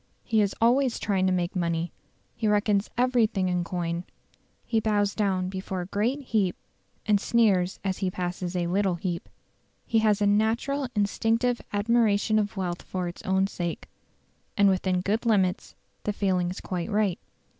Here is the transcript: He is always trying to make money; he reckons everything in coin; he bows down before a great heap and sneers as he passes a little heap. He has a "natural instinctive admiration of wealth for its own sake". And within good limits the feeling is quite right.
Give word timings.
He 0.23 0.41
is 0.41 0.55
always 0.59 0.97
trying 0.97 1.27
to 1.27 1.31
make 1.31 1.55
money; 1.55 1.93
he 2.35 2.47
reckons 2.47 2.89
everything 2.97 3.49
in 3.49 3.63
coin; 3.63 4.03
he 4.65 4.79
bows 4.79 5.13
down 5.13 5.47
before 5.47 5.81
a 5.81 5.85
great 5.85 6.21
heap 6.23 6.55
and 7.05 7.21
sneers 7.21 7.79
as 7.83 7.99
he 7.99 8.09
passes 8.09 8.55
a 8.55 8.65
little 8.65 8.95
heap. 8.95 9.29
He 9.85 9.99
has 9.99 10.19
a 10.19 10.25
"natural 10.25 10.87
instinctive 10.95 11.61
admiration 11.71 12.39
of 12.39 12.57
wealth 12.57 12.81
for 12.81 13.07
its 13.07 13.21
own 13.25 13.45
sake". 13.45 13.87
And 14.57 14.69
within 14.69 15.01
good 15.01 15.23
limits 15.23 15.75
the 16.03 16.13
feeling 16.13 16.49
is 16.49 16.61
quite 16.61 16.89
right. 16.89 17.19